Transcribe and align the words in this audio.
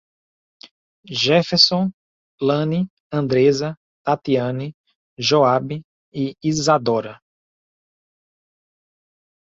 Geferson, 1.23 1.85
Iane, 2.43 2.79
Andressa, 3.13 3.69
Tatiane, 4.03 4.73
Joabe 5.19 5.83
e 6.11 6.35
Isadora 6.43 7.21